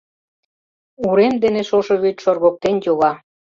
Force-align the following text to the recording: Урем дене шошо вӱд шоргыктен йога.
Урем 1.07 1.35
дене 1.43 1.61
шошо 1.69 1.95
вӱд 2.01 2.17
шоргыктен 2.23 2.75
йога. 2.85 3.11